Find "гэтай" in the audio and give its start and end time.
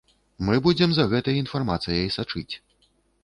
1.11-1.37